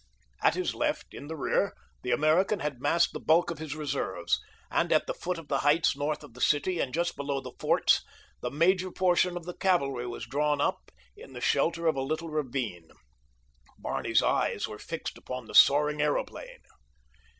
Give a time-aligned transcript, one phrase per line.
[0.41, 4.41] At his left, in the rear, the American had massed the bulk of his reserves,
[4.71, 7.53] and at the foot of the heights north of the city and just below the
[7.59, 8.03] forts
[8.39, 12.29] the major portion of the cavalry was drawn up in the shelter of a little
[12.29, 12.89] ravine.
[13.77, 16.63] Barney's eyes were fixed upon the soaring aeroplane.